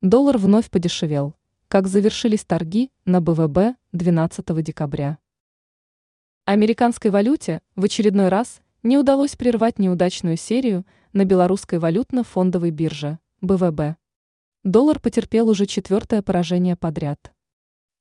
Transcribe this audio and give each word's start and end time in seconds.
Доллар 0.00 0.38
вновь 0.38 0.70
подешевел. 0.70 1.34
Как 1.66 1.88
завершились 1.88 2.44
торги 2.44 2.92
на 3.04 3.20
БВБ 3.20 3.76
12 3.90 4.62
декабря. 4.62 5.18
Американской 6.44 7.10
валюте 7.10 7.62
в 7.74 7.82
очередной 7.82 8.28
раз 8.28 8.60
не 8.84 8.96
удалось 8.96 9.34
прервать 9.34 9.80
неудачную 9.80 10.36
серию 10.36 10.86
на 11.12 11.24
белорусской 11.24 11.80
валютно-фондовой 11.80 12.70
бирже 12.70 13.18
БВБ. 13.40 13.96
Доллар 14.62 15.00
потерпел 15.00 15.48
уже 15.48 15.66
четвертое 15.66 16.22
поражение 16.22 16.76
подряд. 16.76 17.32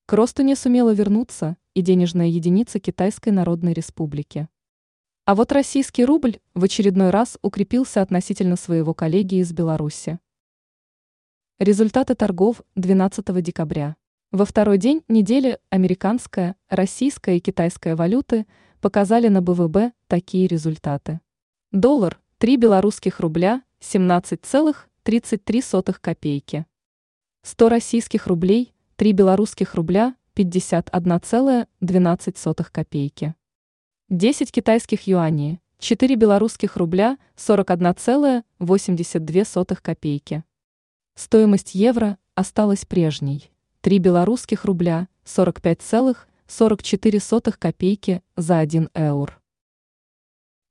К 0.05 0.13
росту 0.13 0.43
не 0.43 0.53
сумела 0.53 0.93
вернуться 0.93 1.57
и 1.73 1.81
денежная 1.81 2.27
единица 2.27 2.79
Китайской 2.79 3.29
Народной 3.29 3.73
Республики. 3.73 4.47
А 5.25 5.33
вот 5.33 5.51
российский 5.51 6.05
рубль 6.05 6.37
в 6.53 6.63
очередной 6.63 7.09
раз 7.09 7.39
укрепился 7.41 8.03
относительно 8.03 8.55
своего 8.55 8.93
коллеги 8.93 9.41
из 9.41 9.51
Беларуси. 9.51 10.19
Результаты 11.59 12.13
торгов 12.13 12.61
12 12.75 13.41
декабря. 13.41 13.95
Во 14.31 14.45
второй 14.45 14.77
день 14.77 15.01
недели 15.07 15.57
американская, 15.71 16.55
российская 16.69 17.37
и 17.37 17.39
китайская 17.39 17.95
валюты 17.95 18.45
показали 18.79 19.27
на 19.27 19.41
БВБ 19.41 19.91
такие 20.05 20.45
результаты. 20.45 21.19
Доллар– 21.71 22.19
3 22.37 22.57
белорусских 22.57 23.19
рубля 23.19 23.63
17,33 23.81 25.95
копейки. 25.99 26.67
100 27.41 27.69
российских 27.69 28.27
рублей– 28.27 28.75
3 28.97 29.13
белорусских 29.13 29.73
рубля 29.73 30.15
51,12 30.35 32.71
копейки. 32.71 33.33
10 34.09 34.51
китайских 34.51 35.07
юаней– 35.07 35.59
4 35.79 36.15
белорусских 36.17 36.77
рубля 36.77 37.17
41,82 37.35 39.81
копейки. 39.81 40.43
Стоимость 41.17 41.73
евро 41.73 42.17
осталась 42.35 42.85
прежней. 42.85 43.49
3 43.81 43.97
белорусских 43.97 44.65
рубля 44.65 45.07
45,44 45.25 47.55
копейки 47.57 48.21
за 48.35 48.59
1 48.59 48.89
eur. 48.93 49.31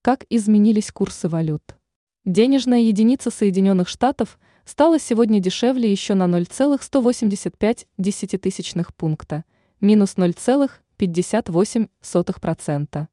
Как 0.02 0.24
изменились 0.30 0.92
курсы 0.92 1.28
валют? 1.28 1.76
Денежная 2.24 2.78
единица 2.78 3.32
Соединенных 3.32 3.88
Штатов 3.88 4.38
стала 4.64 5.00
сегодня 5.00 5.40
дешевле 5.40 5.90
еще 5.90 6.14
на 6.14 6.28
0,185 6.28 7.88
десятитысячных 7.98 8.94
пункта, 8.94 9.44
минус 9.80 10.14
0,58%. 10.14 13.08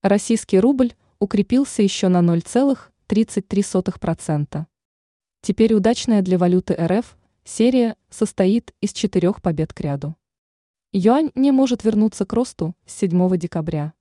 Российский 0.00 0.58
рубль 0.58 0.94
укрепился 1.18 1.82
еще 1.82 2.08
на 2.08 2.22
0,33%. 2.22 4.64
Теперь 5.46 5.74
удачная 5.74 6.22
для 6.22 6.38
валюты 6.38 6.74
РФ 6.74 7.18
серия 7.44 7.96
состоит 8.08 8.72
из 8.80 8.94
четырех 8.94 9.42
побед 9.42 9.74
к 9.74 9.80
ряду. 9.82 10.16
Юань 10.90 11.32
не 11.34 11.52
может 11.52 11.84
вернуться 11.84 12.24
к 12.24 12.32
росту 12.32 12.74
с 12.86 12.94
7 12.94 13.36
декабря. 13.36 13.92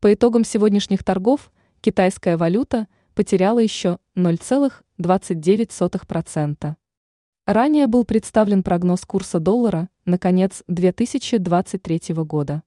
По 0.00 0.12
итогам 0.12 0.44
сегодняшних 0.44 1.02
торгов 1.02 1.50
китайская 1.80 2.36
валюта 2.36 2.86
потеряла 3.14 3.60
еще 3.60 3.98
0,29%. 4.14 6.76
Ранее 7.46 7.86
был 7.86 8.04
представлен 8.04 8.62
прогноз 8.62 9.06
курса 9.06 9.40
доллара 9.40 9.88
на 10.04 10.18
конец 10.18 10.64
2023 10.68 12.14
года. 12.16 12.62